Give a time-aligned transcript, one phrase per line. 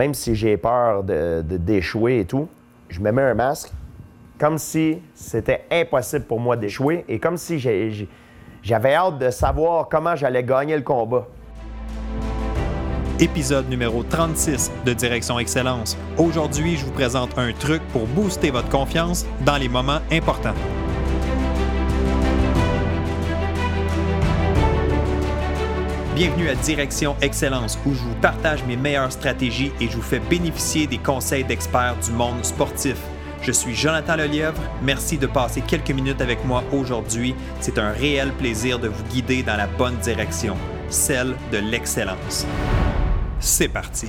[0.00, 2.48] même si j'ai peur de, d'échouer et tout,
[2.88, 3.70] je me mets un masque
[4.38, 10.16] comme si c'était impossible pour moi d'échouer et comme si j'avais hâte de savoir comment
[10.16, 11.28] j'allais gagner le combat.
[13.18, 15.98] Épisode numéro 36 de Direction Excellence.
[16.16, 20.54] Aujourd'hui, je vous présente un truc pour booster votre confiance dans les moments importants.
[26.20, 30.18] Bienvenue à Direction Excellence où je vous partage mes meilleures stratégies et je vous fais
[30.18, 32.98] bénéficier des conseils d'experts du monde sportif.
[33.40, 34.60] Je suis Jonathan Lelièvre.
[34.82, 37.34] Merci de passer quelques minutes avec moi aujourd'hui.
[37.60, 40.58] C'est un réel plaisir de vous guider dans la bonne direction,
[40.90, 42.46] celle de l'excellence.
[43.38, 44.08] C'est parti.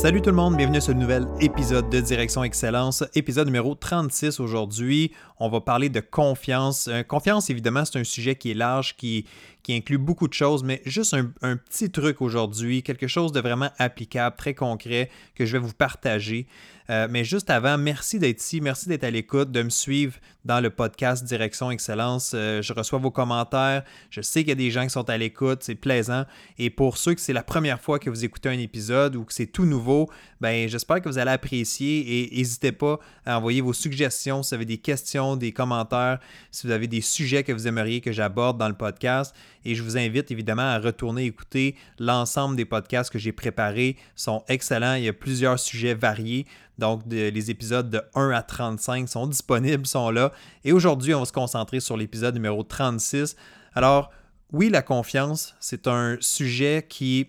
[0.00, 4.40] Salut tout le monde, bienvenue à ce nouvel épisode de Direction Excellence, épisode numéro 36
[4.40, 5.12] aujourd'hui.
[5.38, 6.88] On va parler de confiance.
[6.88, 9.26] Euh, confiance, évidemment, c'est un sujet qui est large, qui,
[9.68, 14.36] inclut beaucoup de choses, mais juste un petit truc aujourd'hui, quelque chose de vraiment applicable,
[14.36, 16.46] très concret, que je vais vous partager.
[16.90, 20.60] Euh, mais juste avant, merci d'être ici, merci d'être à l'écoute, de me suivre dans
[20.60, 22.32] le podcast Direction Excellence.
[22.34, 23.84] Euh, je reçois vos commentaires.
[24.10, 26.24] Je sais qu'il y a des gens qui sont à l'écoute, c'est plaisant.
[26.58, 29.32] Et pour ceux que c'est la première fois que vous écoutez un épisode ou que
[29.32, 33.72] c'est tout nouveau, ben j'espère que vous allez apprécier et n'hésitez pas à envoyer vos
[33.72, 36.18] suggestions si vous avez des questions, des commentaires,
[36.50, 39.34] si vous avez des sujets que vous aimeriez que j'aborde dans le podcast.
[39.64, 43.96] Et je vous invite évidemment à retourner écouter l'ensemble des podcasts que j'ai préparés.
[43.98, 44.94] Ils sont excellents.
[44.94, 46.46] Il y a plusieurs sujets variés.
[46.78, 50.32] Donc, les épisodes de 1 à 35 sont disponibles, sont là.
[50.64, 53.36] Et aujourd'hui, on va se concentrer sur l'épisode numéro 36.
[53.74, 54.10] Alors,
[54.52, 57.28] oui, la confiance, c'est un sujet qui,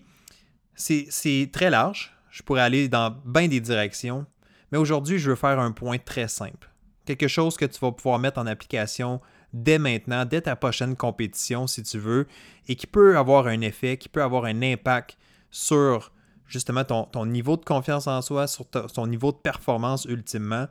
[0.74, 2.14] c'est très large.
[2.32, 4.26] Je pourrais aller dans bien des directions.
[4.72, 6.70] Mais aujourd'hui, je veux faire un point très simple.
[7.04, 9.20] Quelque chose que tu vas pouvoir mettre en application
[9.52, 12.26] dès maintenant, dès ta prochaine compétition, si tu veux,
[12.68, 15.18] et qui peut avoir un effet, qui peut avoir un impact
[15.50, 16.10] sur
[16.46, 20.68] justement ton, niveau de confiance en soi, sur ton niveau de performance ultimement.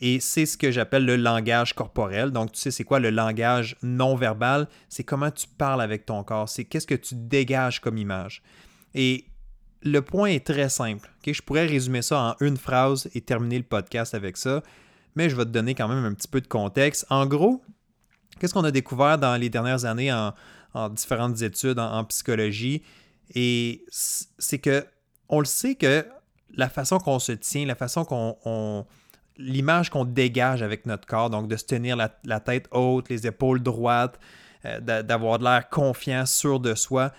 [0.00, 2.32] Et c'est ce que j'appelle le langage corporel.
[2.32, 4.68] Donc, tu sais, c'est quoi le langage non verbal?
[4.88, 6.48] C'est comment tu parles avec ton corps.
[6.48, 8.42] C'est qu'est-ce que tu dégages comme image.
[8.94, 9.24] Et
[9.86, 11.08] le point est très simple.
[11.24, 14.62] Je pourrais résumer ça en une phrase et terminer le podcast avec ça,
[15.14, 17.06] mais je vais te donner quand même un petit peu de contexte.
[17.08, 17.62] En gros,
[18.38, 20.34] qu'est-ce qu'on a découvert dans les dernières années en,
[20.90, 22.82] différentes études en psychologie?
[23.34, 24.84] Et c'est que
[25.28, 26.06] on le sait que
[26.54, 28.86] la façon qu'on se tient, la façon qu'on.
[29.38, 33.62] l'image qu'on dégage avec notre corps, donc de se tenir la, tête haute, les épaules
[33.62, 34.18] droites,
[34.64, 37.12] euh, d'avoir de l'air confiant, sûr de soi,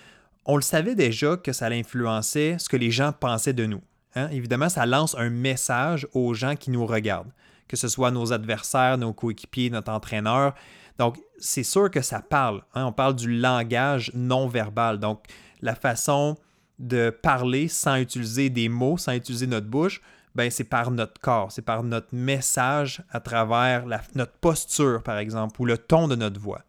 [0.47, 3.81] on le savait déjà que ça influençait ce que les gens pensaient de nous.
[4.15, 4.29] Hein.
[4.31, 7.31] Évidemment, ça lance un message aux gens qui nous regardent,
[7.67, 10.55] que ce soit nos adversaires, nos coéquipiers, notre entraîneur.
[10.97, 12.63] Donc, c'est sûr que ça parle.
[12.73, 12.85] Hein.
[12.85, 14.99] On parle du langage non verbal.
[14.99, 15.25] Donc,
[15.61, 16.37] la façon
[16.79, 20.01] de parler sans utiliser des mots, sans utiliser notre bouche,
[20.33, 25.59] ben c'est par notre corps, c'est par notre message à travers notre posture, par exemple,
[25.59, 26.61] ou le ton de notre voix.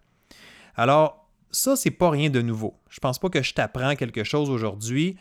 [0.74, 1.17] Alors,
[1.50, 2.74] ça, c'est pas rien de nouveau.
[2.88, 5.16] Je pense pas que je t'apprends quelque chose aujourd'hui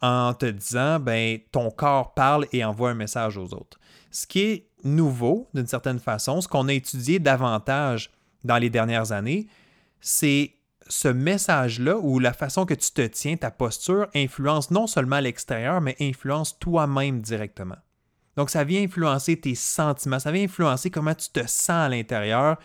[0.00, 3.78] en te disant, ben, ton corps parle et envoie un message aux autres.
[4.10, 8.10] Ce qui est nouveau, d'une certaine façon, ce qu'on a étudié davantage
[8.44, 9.46] dans les dernières années,
[10.00, 10.54] c'est
[10.88, 15.80] ce message-là ou la façon que tu te tiens, ta posture, influence non seulement l'extérieur,
[15.80, 17.76] mais influence toi-même directement.
[18.36, 22.58] Donc, ça vient influencer tes sentiments, ça vient influencer comment tu te sens à l'intérieur.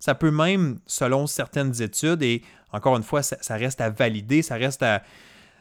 [0.00, 4.56] Ça peut même, selon certaines études, et encore une fois, ça, reste à valider, ça
[4.56, 5.02] reste à.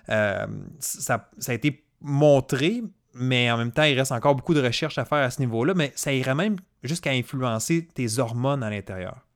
[0.10, 0.48] Euh,
[0.80, 2.82] ça, a été montré,
[3.14, 5.74] mais en même temps, il reste encore beaucoup de recherches à faire à ce niveau-là,
[5.76, 9.28] mais ça irait même jusqu'à influencer tes hormones à l'intérieur.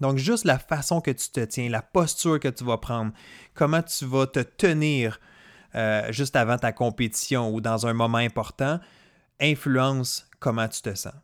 [0.00, 3.12] Donc, juste la façon que tu te tiens, la posture que tu vas prendre,
[3.54, 5.20] comment tu vas te tenir
[5.74, 8.80] euh, juste avant ta compétition ou dans un moment important,
[9.40, 11.14] influence comment tu te sens.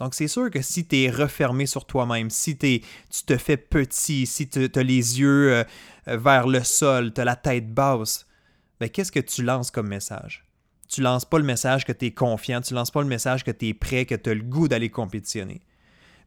[0.00, 2.80] Donc, c'est sûr que si tu es refermé sur toi-même, si tu
[3.26, 5.64] te fais petit, si tu as les yeux euh,
[6.06, 8.26] vers le sol, tu as la tête basse,
[8.78, 10.44] ben, qu'est-ce que tu lances comme message?
[10.88, 13.50] Tu lances pas le message que tu es confiant, tu lances pas le message que
[13.50, 15.60] tu es prêt, que tu as le goût d'aller compétitionner.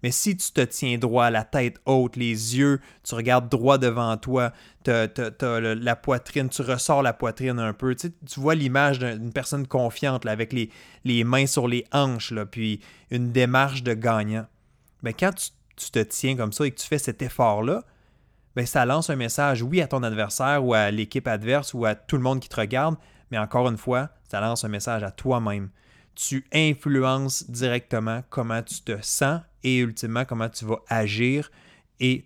[0.04, 4.16] Mais si tu te tiens droit, la tête haute, les yeux, tu regardes droit devant
[4.18, 4.54] toi,
[4.84, 9.68] tu as, la poitrine, tu ressors la poitrine un peu, tu, vois l'image d'une personne
[9.68, 12.80] confiante avec les, mains sur les hanches, là, puis
[13.12, 14.46] une démarche de gagnant.
[15.04, 17.84] Mais quand tu, te tiens comme ça et que tu fais cet effort-là,
[18.56, 21.95] ben ça lance un message, oui, à ton adversaire ou à l'équipe adverse ou à
[21.95, 22.95] tout le monde qui te regarde,
[23.31, 25.69] mais encore une fois, ça lance un message à toi-même.
[26.21, 31.50] Tu influences directement comment tu te sens et ultimement comment tu vas agir
[32.01, 32.25] et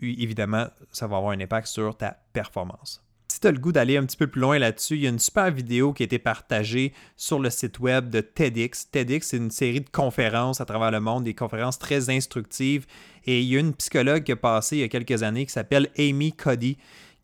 [0.00, 3.02] évidemment, ça va avoir un impact sur ta performance.
[3.28, 5.10] Si tu as le goût d'aller un petit peu plus loin là-dessus, il y a
[5.10, 8.90] une super vidéo qui a été partagée sur le site web de TEDx.
[8.90, 12.86] TEDx, c'est une série de conférences à travers le monde, des conférences très instructives.
[13.26, 15.52] Et il y a une psychologue qui a passé il y a quelques années qui
[15.52, 16.78] s'appelle Amy Cuddy,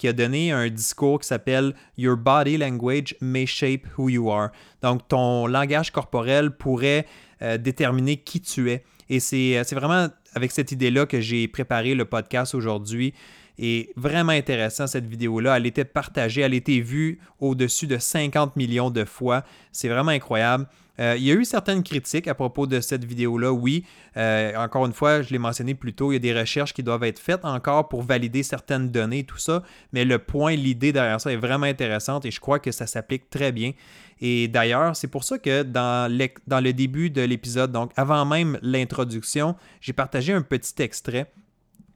[0.08, 4.50] a donné un discours qui s'appelle Your body language may shape who you are.
[4.82, 7.06] Donc, ton langage corporel pourrait
[7.42, 8.84] euh, déterminer qui tu es.
[9.08, 13.14] Et c'est vraiment avec cette idée-là que j'ai préparé le podcast aujourd'hui.
[13.58, 15.56] Et vraiment intéressant cette vidéo-là.
[15.56, 19.44] Elle était partagée, elle a été vue au-dessus de 50 millions de fois.
[19.72, 20.66] C'est vraiment incroyable.
[21.00, 23.84] Euh, il y a eu certaines critiques à propos de cette vidéo-là, oui.
[24.16, 26.82] Euh, encore une fois, je l'ai mentionné plus tôt, il y a des recherches qui
[26.82, 29.62] doivent être faites encore pour valider certaines données, et tout ça.
[29.92, 33.30] Mais le point, l'idée derrière ça est vraiment intéressante et je crois que ça s'applique
[33.30, 33.72] très bien.
[34.20, 36.10] Et d'ailleurs, c'est pour ça que dans,
[36.46, 41.32] dans le début de l'épisode, donc avant même l'introduction, j'ai partagé un petit extrait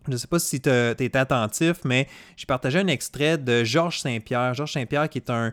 [0.06, 4.00] je ne sais pas si tu es attentif, mais j'ai partagé un extrait de Georges
[4.00, 4.54] Saint-Pierre.
[4.54, 5.52] Georges Saint-Pierre qui est un,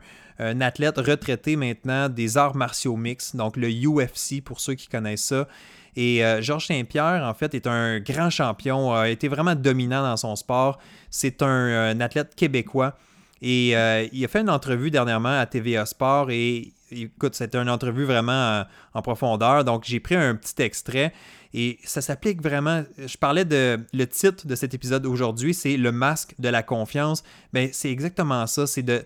[0.62, 5.48] athlète retraité maintenant des arts martiaux mixtes, donc le UFC pour ceux qui connaissent ça.
[5.96, 10.18] Et euh, Georges Saint-Pierre, en fait, est un grand champion, a été vraiment dominant dans
[10.18, 10.80] son sport.
[11.12, 12.98] C'est un, athlète québécois.
[13.42, 17.70] Et euh, il a fait une entrevue dernièrement à TVA Sport et écoute, c'était une
[17.70, 18.64] entrevue vraiment
[18.94, 19.64] en profondeur.
[19.64, 21.14] Donc, j'ai pris un petit extrait
[21.56, 22.84] et ça s'applique vraiment.
[22.98, 23.80] Je parlais de.
[23.94, 27.24] Le titre de cet épisode aujourd'hui, c'est Le masque de la confiance.
[27.54, 28.66] mais ben, c'est exactement ça.
[28.66, 29.04] C'est de,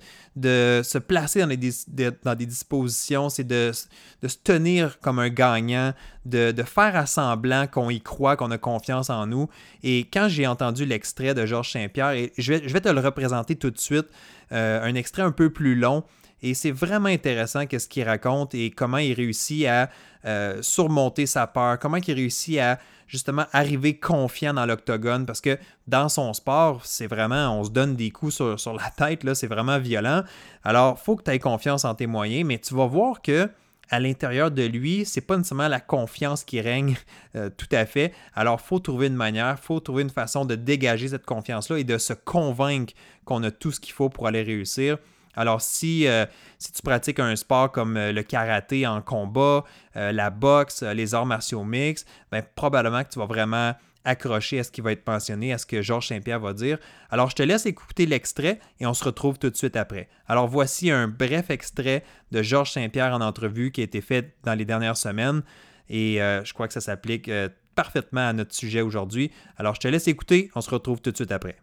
[0.83, 5.93] se placer dans, des dispositions, c'est de, se tenir comme un gagnant,
[6.25, 9.49] de, faire à semblant qu'on y croit, qu'on a confiance en nous.
[9.83, 13.01] Et quand j'ai entendu l'extrait de Georges Saint-Pierre, et je vais, je vais te le
[13.01, 14.07] représenter tout de suite,
[14.53, 16.05] euh, un extrait un peu plus long.
[16.43, 19.89] Et c'est vraiment intéressant qu'est-ce qu'il raconte et comment il réussit à
[20.25, 25.57] euh, surmonter sa peur, comment il réussit à justement arriver confiant dans l'octogone parce que
[25.87, 29.79] dans son sport, c'est vraiment, on se donne des coups sur, la tête, c'est vraiment
[29.79, 30.23] violent.
[30.63, 33.49] Alors, il faut que tu aies confiance en tes moyens, mais tu vas voir que
[33.89, 36.97] à l'intérieur de lui, c'est pas nécessairement la confiance qui règne
[37.37, 38.13] euh, tout à fait.
[38.35, 41.79] Alors, il faut trouver une manière, il faut trouver une façon de dégager cette confiance-là
[41.79, 42.93] et de se convaincre
[43.23, 44.97] qu'on a tout ce qu'il faut pour aller réussir.
[45.37, 46.25] Alors, si, euh,
[46.57, 49.63] si tu pratiques un sport comme euh, le karaté en combat,
[49.95, 54.63] euh, la boxe, les arts martiaux mixtes, ben, probablement que tu vas vraiment accrocher à
[54.63, 56.79] ce qui va être mentionné, à ce que Georges Saint-Pierre va dire.
[57.11, 60.09] Alors, je te laisse écouter l'extrait et on se retrouve tout de suite après.
[60.27, 64.55] Alors, voici un bref extrait de Georges Saint-Pierre en entrevue qui a été fait dans
[64.55, 65.43] les dernières semaines
[65.89, 67.29] et je crois que ça s'applique
[67.75, 69.29] parfaitement à notre sujet aujourd'hui.
[69.57, 71.57] Alors, je te laisse écouter, on se retrouve tout de suite après.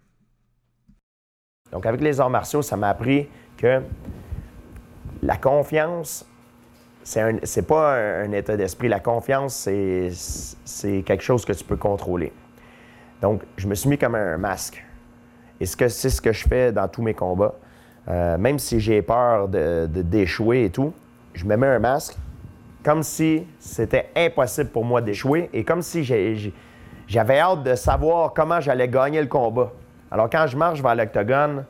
[1.72, 3.82] Donc, avec les arts martiaux, ça m'a appris que
[5.22, 6.26] la confiance,
[7.02, 8.88] c'est pas un, état d'esprit.
[8.88, 9.68] La confiance,
[10.64, 12.32] c'est quelque chose que tu peux contrôler.
[13.22, 14.84] Donc, je me suis mis comme un masque.
[15.60, 17.54] Et c'est ce que je fais dans tous mes combats.
[18.08, 20.92] Euh, même si j'ai peur de, d'échouer et tout,
[21.32, 22.16] je me mets un masque
[22.84, 28.60] comme si c'était impossible pour moi d'échouer et comme si j'avais hâte de savoir comment
[28.60, 29.72] j'allais gagner le combat.
[30.10, 31.64] Alors, quand je marche vers l'octogone,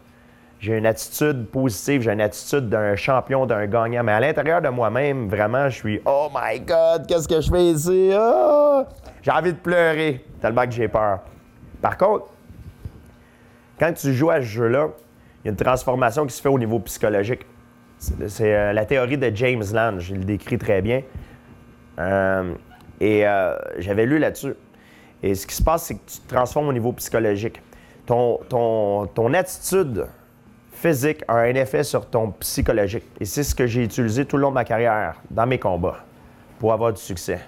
[0.65, 4.03] j'ai une attitude positive, j'ai une attitude d'un champion, d'un gagnant.
[4.03, 7.67] Mais à l'intérieur de moi-même, vraiment, je suis Oh my God, qu'est-ce que je fais
[7.67, 8.11] ici?
[8.15, 8.87] Ah!
[9.21, 11.21] J'ai envie de pleurer, tellement que j'ai peur.
[11.83, 12.29] Par contre,
[13.79, 14.89] quand tu joues à ce jeu-là,
[15.43, 17.45] il y a une transformation qui se fait au niveau psychologique.
[17.99, 21.03] C'est euh, la théorie de James Land, je le décris très bien.
[21.99, 22.55] Euh,
[23.01, 24.55] et euh, j'avais lu là-dessus.
[25.23, 27.61] Et ce qui se passe, c'est que tu te transformes au niveau psychologique.
[28.07, 30.07] Ton, ton, ton attitude
[30.75, 33.05] physique a un effet sur ton psychologique.
[33.21, 35.99] Et c'est ce que j'ai utilisé tout le long de ma carrière, dans mes combats,
[36.59, 37.41] pour avoir du succès,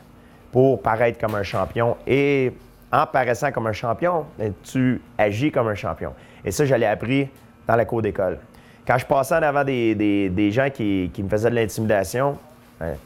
[0.53, 1.97] pour paraître comme un champion.
[2.07, 2.53] Et
[2.93, 6.13] en paraissant comme un champion, ben, tu agis comme un champion.
[6.45, 7.29] Et ça, je l'ai appris
[7.67, 8.39] dans la cour d'école.
[8.87, 12.39] Quand je passais en avant des, gens qui, me faisaient de l'intimidation,
[12.79, 12.97] ben,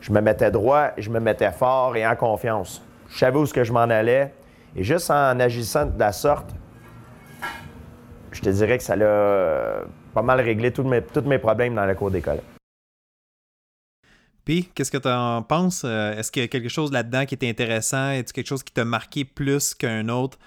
[0.00, 2.82] je me mettais droit, je me mettais fort et en confiance.
[3.08, 4.32] Je savais où ce que je m'en allais.
[4.76, 6.50] Et juste en agissant de la sorte,
[8.40, 11.84] je te dirais que ça a euh, pas mal réglé tous mes, mes problèmes dans
[11.84, 12.40] la cour d'école.
[14.44, 15.82] Puis, qu'est-ce que tu en penses?
[15.84, 18.10] Euh, est-ce qu'il y a quelque chose là-dedans qui est intéressant?
[18.10, 20.38] Est-ce quelque chose qui t'a marqué plus qu'un autre?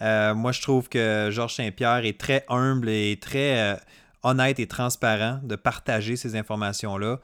[0.00, 3.78] Euh, moi, je trouve que Georges Saint-Pierre est très humble et très
[4.22, 7.18] honnête et transparent de partager ces informations-là.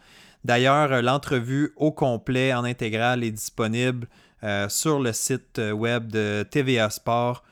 [0.45, 4.09] D'ailleurs, l'entrevue au complet en intégrale est disponible
[4.69, 7.43] sur le site web de TVA Sport.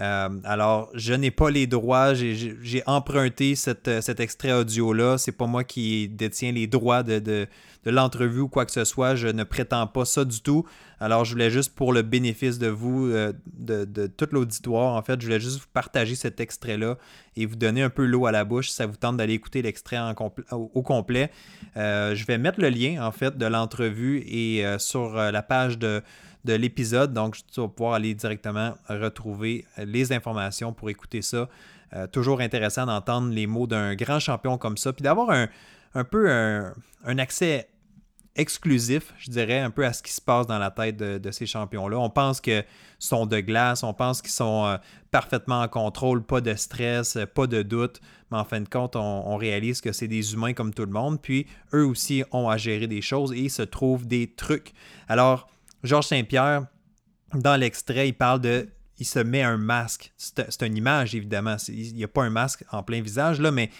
[0.00, 2.14] Euh, alors, je n'ai pas les droits.
[2.14, 5.18] J'ai emprunté cet extrait audio-là.
[5.18, 7.46] C'est pas moi qui détiens les droits de,
[7.84, 9.16] l'entrevue ou quoi que ce soit.
[9.16, 10.64] Je ne prétends pas ça du tout.
[11.00, 15.02] Alors, je voulais juste, pour le bénéfice de vous, euh, de, de, tout l'auditoire, en
[15.02, 16.98] fait, je voulais juste vous partager cet extrait-là
[17.36, 19.62] et vous donner un peu l'eau à la bouche si ça vous tente d'aller écouter
[19.62, 19.98] l'extrait
[20.50, 21.30] au, complet.
[21.76, 26.02] Euh, je vais mettre le lien, en fait, de l'entrevue et sur la page de
[26.48, 27.12] de l'épisode.
[27.12, 31.48] Donc, tu vas pouvoir aller directement retrouver les informations pour écouter ça.
[31.94, 36.30] Euh, toujours intéressant d'entendre les mots d'un grand champion comme ça, puis d'avoir un, peu
[36.30, 37.68] un, accès
[38.34, 41.46] exclusif, je dirais, un peu à ce qui se passe dans la tête de, ces
[41.46, 41.98] champions-là.
[41.98, 42.64] On pense qu'ils
[42.98, 44.76] sont de glace, on pense qu'ils sont euh,
[45.10, 48.00] parfaitement en contrôle, pas de stress, pas de doute,
[48.30, 51.20] mais en fin de compte, on, réalise que c'est des humains comme tout le monde,
[51.20, 54.72] puis eux aussi ont à gérer des choses et se trouve des trucs.
[55.08, 55.48] Alors,
[55.82, 56.66] Georges Saint-Pierre,
[57.34, 58.68] dans l'extrait, il parle de.
[59.00, 60.12] Il se met un masque.
[60.16, 61.56] C'est une image, évidemment.
[61.68, 63.70] Il n'y a pas un masque en plein visage, là, mais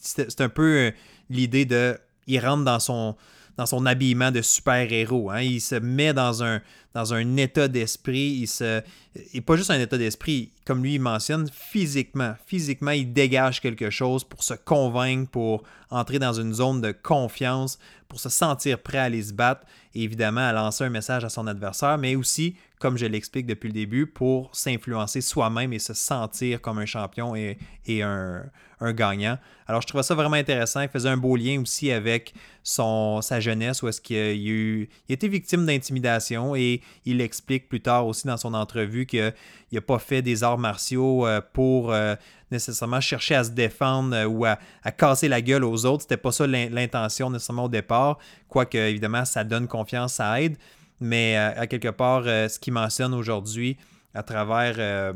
[0.00, 0.90] c'est un peu euh,
[1.30, 1.96] l'idée de.
[2.26, 3.14] Il rentre dans son,
[3.56, 5.30] dans son habillement de super-héros.
[5.30, 5.42] Hein.
[5.42, 6.60] Il se met dans un,
[6.92, 8.38] dans un état d'esprit.
[8.40, 8.82] Il se.
[9.32, 12.34] Et pas juste un état d'esprit, comme lui il mentionne, physiquement.
[12.44, 17.78] Physiquement, il dégage quelque chose pour se convaincre, pour entrer dans une zone de confiance,
[18.08, 21.28] pour se sentir prêt à aller se battre et évidemment à lancer un message à
[21.28, 25.92] son adversaire, mais aussi, comme je l'explique depuis le début, pour s'influencer soi-même et se
[25.92, 27.58] sentir comme un champion et,
[28.02, 28.44] un,
[28.80, 29.38] gagnant.
[29.66, 30.80] Alors je trouvais ça vraiment intéressant.
[30.80, 34.88] Il faisait un beau lien aussi avec son, sa jeunesse où est-ce qu'il a, il
[35.08, 39.34] était victime d'intimidation et il explique plus tard aussi dans son entrevue qu'il
[39.72, 42.14] n'a pas fait des arts martiaux euh, pour euh,
[42.50, 44.58] nécessairement chercher à se défendre euh, ou à,
[44.96, 46.02] casser la gueule aux autres.
[46.02, 48.18] C'était pas ça l'intention nécessairement au départ.
[48.48, 50.56] Quoique, évidemment, ça donne confiance, ça aide.
[51.00, 53.76] Mais à quelque part, ce qu'il mentionne aujourd'hui
[54.14, 55.14] à travers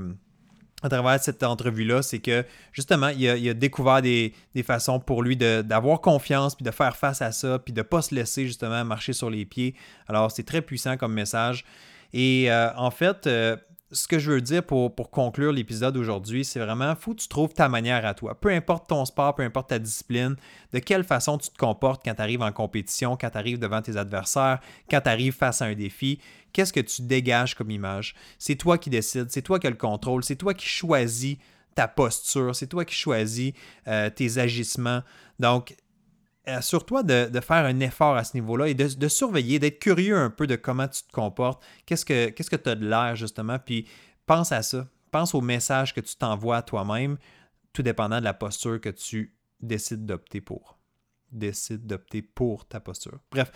[0.83, 4.33] à travers cette entrevue-là, c'est que justement, il a, découvert des,
[4.65, 8.03] façons pour lui d'avoir confiance, puis de faire face à ça, puis de ne pas
[8.03, 9.75] se laisser justement marcher sur les pieds.
[10.09, 11.65] Alors, c'est très puissant comme message.
[12.13, 13.29] Et en fait,
[13.93, 17.53] ce que je veux dire pour, conclure l'épisode aujourd'hui, c'est vraiment, faut que tu trouves
[17.53, 18.35] ta manière à toi.
[18.41, 20.37] Peu importe ton sport, peu importe ta discipline,
[20.73, 23.83] de quelle façon tu te comportes quand tu arrives en compétition, quand tu arrives devant
[23.83, 26.19] tes adversaires, quand tu arrives face à un défi,
[26.53, 28.15] qu'est-ce que tu dégages comme image?
[28.39, 31.37] C'est toi qui décides, c'est toi qui as le contrôle, c'est toi qui choisis
[31.75, 33.53] ta posture, c'est toi qui choisis
[33.89, 35.03] euh, tes agissements.
[35.39, 35.75] Donc,
[36.47, 40.31] assure-toi de, de, faire un effort à ce niveau-là et de, surveiller, d'être curieux un
[40.31, 43.87] peu de comment tu te comportes, qu'est-ce que tu que as de l'air justement, puis
[44.27, 47.19] pense à ça, pense au message que tu t'envoies à toi-même,
[47.73, 50.79] tout dépendant de la posture que tu décides d'opter pour.
[51.31, 53.19] Décide d'opter pour ta posture.
[53.31, 53.51] Bref,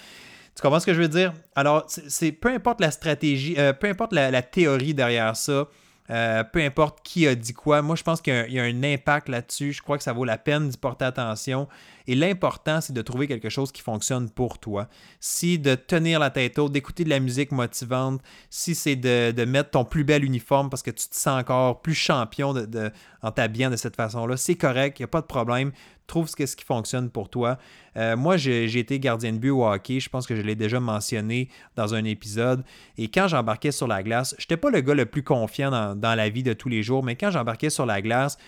[0.54, 1.34] tu comprends ce que je veux dire?
[1.54, 5.68] Alors, c'est peu importe la stratégie, euh, peu importe la, théorie derrière ça,
[6.10, 9.28] euh, peu importe qui a dit quoi, moi je pense qu'il y, a un impact
[9.28, 9.72] là-dessus.
[9.72, 11.68] Je crois que ça vaut la peine d'y porter attention.
[12.06, 14.88] Et l'important, c'est de trouver quelque chose qui fonctionne pour toi.
[15.18, 19.70] Si de tenir la tête haute, d'écouter de la musique motivante, si c'est de, mettre
[19.70, 23.70] ton plus bel uniforme parce que tu te sens encore plus champion de, en t'habillant
[23.70, 25.72] de cette façon-là, c'est correct, il n'y a pas de problème
[26.06, 27.58] trouve ce, qui fonctionne pour toi.
[27.96, 30.00] Euh, moi, j'ai été gardien de but au hockey.
[30.00, 32.62] Je pense que je l'ai déjà mentionné dans un épisode.
[32.98, 36.14] Et quand j'embarquais sur la glace, je n'étais pas le gars le plus confiant dans,
[36.14, 38.38] la vie de tous les jours, mais quand j'embarquais sur la glace,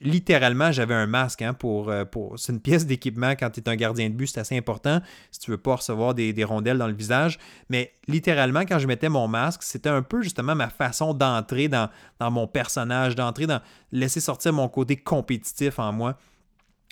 [0.00, 1.42] littéralement, j'avais un masque.
[1.42, 4.26] Hein, pour, euh, pour, c'est une pièce d'équipement quand tu es un gardien de but,
[4.26, 7.38] c'est assez important si tu veux pas recevoir des, rondelles dans le visage.
[7.68, 11.90] Mais littéralement, quand je mettais mon masque, c'était un peu justement ma façon d'entrer dans
[12.20, 13.60] mon personnage, d'entrer dans
[13.92, 16.16] laisser sortir mon côté compétitif en moi.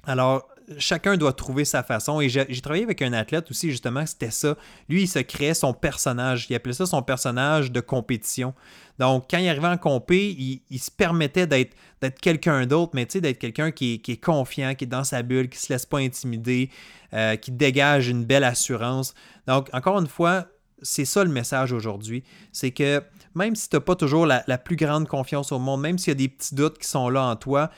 [0.07, 2.21] Alors, chacun doit trouver sa façon.
[2.21, 4.57] Et j'ai travaillé avec un athlète aussi, justement, c'était ça.
[4.89, 6.47] Lui, il se créait son personnage.
[6.49, 8.55] Il appelait ça son personnage de compétition.
[8.99, 13.21] Donc, quand il arrivait en compé, il, se permettait d'être quelqu'un d'autre, mais tu sais,
[13.21, 15.99] d'être quelqu'un qui, est confiant, qui est dans sa bulle, qui ne se laisse pas
[15.99, 16.71] intimider,
[17.13, 19.15] euh, qui dégage une belle assurance.
[19.47, 20.47] Donc, encore une fois,
[20.83, 22.23] c'est ça le message aujourd'hui.
[22.53, 23.03] C'est que
[23.35, 26.11] même si tu n'as pas toujours la, la plus grande confiance au monde, même s'il
[26.11, 27.71] y a des petits doutes qui sont là en toi,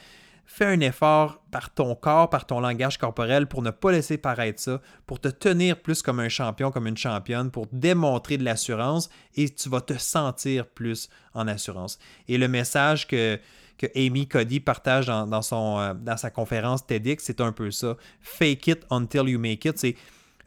[0.47, 4.61] fais un effort par ton corps, par ton langage corporel pour ne pas laisser paraître
[4.61, 9.11] ça, pour te tenir plus comme un champion, comme une championne, pour démontrer de l'assurance
[9.35, 11.99] et tu vas te sentir plus en assurance.
[12.29, 13.39] Et le message que,
[13.95, 17.97] Amy Cody partage dans, son, euh, sa conférence TEDx, c'est un peu ça.
[18.23, 19.77] Fake it until you make it.
[19.77, 19.97] C'est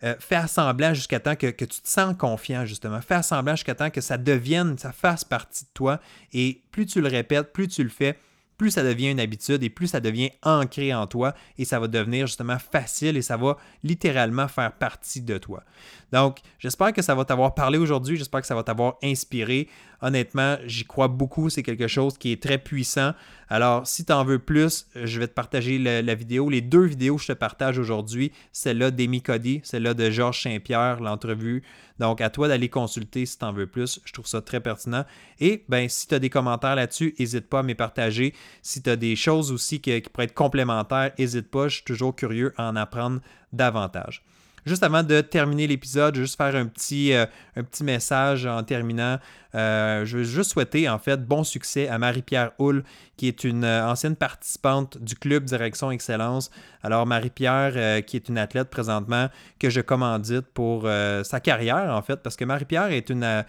[0.04, 3.02] euh, fais assemblant jusqu'à temps que, tu te sens confiant, justement.
[3.02, 6.00] Fais assemblant jusqu'à temps que ça devienne, ça fasse partie de toi.
[6.34, 8.18] Et plus tu le répètes, plus tu le fais,
[8.60, 11.88] plus ça devient une habitude et plus ça devient ancré en toi et ça va
[11.88, 15.64] devenir justement facile et ça va littéralement faire partie de toi.
[16.12, 19.70] Donc, j'espère que ça va t'avoir parlé aujourd'hui, j'espère que ça va t'avoir inspiré.
[20.02, 23.14] Honnêtement, j'y crois beaucoup, c'est quelque chose qui est très puissant.
[23.50, 26.50] Alors, si tu en veux plus, je vais te partager la, vidéo.
[26.50, 31.02] Les deux vidéos que je te partage aujourd'hui, celle-là d'Amy Cody, celle-là de Georges Saint-Pierre,
[31.02, 31.64] l'entrevue.
[32.00, 34.00] Donc, à toi d'aller consulter si tu en veux plus.
[34.06, 35.04] Je trouve ça très pertinent.
[35.40, 38.34] Et ben, si tu as des commentaires là-dessus, n'hésite pas à me partager.
[38.62, 41.68] Si tu as des choses aussi qui pourraient être complémentaires, n'hésite pas.
[41.68, 43.20] Je suis toujours curieux à en apprendre
[43.52, 44.24] davantage.
[44.66, 47.26] Juste avant de terminer l'épisode, je vais juste faire un petit, euh,
[47.56, 49.18] un petit message en terminant.
[49.56, 52.84] Euh, je veux juste souhaiter en fait bon succès à Marie-Pierre Hull,
[53.18, 56.52] qui est une euh, ancienne participante du club Direction Excellence.
[56.84, 59.28] Alors Marie-Pierre, qui est une athlète présentement
[59.60, 60.88] que je commandite pour
[61.24, 63.44] sa carrière en fait, parce que Marie-Pierre est une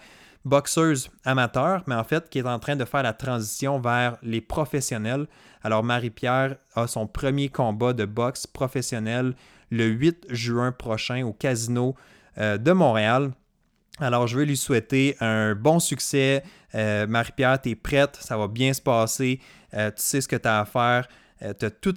[0.45, 4.41] boxeuse amateur, mais en fait qui est en train de faire la transition vers les
[4.41, 5.27] professionnels.
[5.63, 9.35] Alors Marie-Pierre a son premier combat de boxe professionnel
[9.71, 11.95] le 8 juin prochain au Casino
[12.37, 13.31] euh, de Montréal.
[13.99, 16.43] Alors, je veux lui souhaiter un bon succès.
[16.75, 19.39] Euh, Marie-Pierre, tu es prête, ça va bien se passer.
[19.73, 21.07] Euh, tu sais ce que tu as à faire.
[21.39, 21.91] tu as, as tout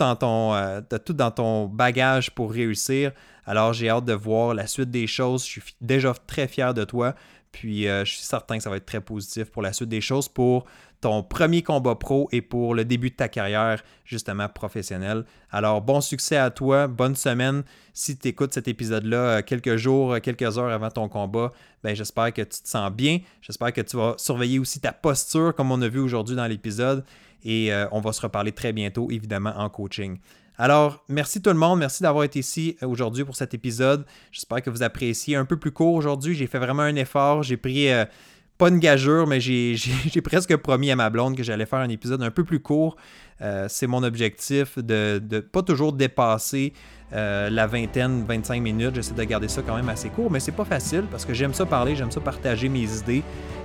[1.14, 3.12] dans ton bagage pour réussir.
[3.46, 5.46] Alors, j'ai hâte de voir la suite des choses.
[5.46, 7.14] Je suis déjà très fier de toi.
[7.54, 10.28] Puis, je suis certain que ça va être très positif pour la suite des choses
[10.28, 10.66] pour
[11.04, 15.26] ton premier combat pro et pour le début de ta carrière justement professionnelle.
[15.50, 17.62] Alors bon succès à toi, bonne semaine.
[17.92, 21.94] Si tu écoutes cet épisode-là euh, quelques jours, euh, quelques heures avant ton combat, ben,
[21.94, 23.18] j'espère que tu te sens bien.
[23.42, 27.04] J'espère que tu vas surveiller aussi ta posture comme on a vu aujourd'hui dans l'épisode.
[27.44, 30.16] Et euh, on va se reparler très bientôt, évidemment, en coaching.
[30.56, 31.80] Alors, merci tout le monde.
[31.80, 34.06] Merci d'avoir été ici aujourd'hui pour cet épisode.
[34.30, 35.36] J'espère que vous appréciez.
[35.36, 36.34] Un peu plus court aujourd'hui.
[36.34, 37.42] J'ai fait vraiment un effort.
[37.42, 37.90] J'ai pris
[38.58, 42.22] pas une gageure, mais j'ai presque promis à ma blonde que j'allais faire un épisode
[42.22, 42.96] un peu plus court.
[43.42, 46.72] Euh, c'est mon objectif de ne pas toujours dépasser
[47.12, 48.94] euh, la vingtaine, 25 minutes.
[48.94, 51.52] J'essaie de garder ça quand même assez court, mais c'est pas facile parce que j'aime
[51.52, 53.22] ça parler, j'aime ça partager mes idées.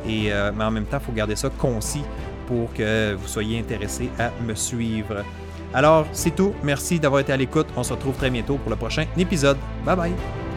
[0.08, 2.04] Et, euh, mais en même temps, il faut garder ça concis
[2.48, 5.24] pour que vous soyez intéressé à me suivre.
[5.74, 6.54] Alors, c'est tout.
[6.64, 7.68] Merci d'avoir été à l'écoute.
[7.76, 9.58] On se retrouve très bientôt pour le prochain épisode.
[9.86, 10.49] Bye bye.